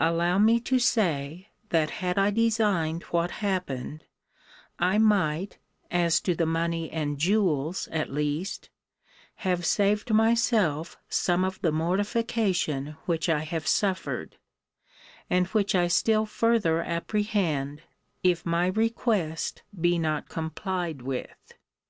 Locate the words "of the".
11.44-11.72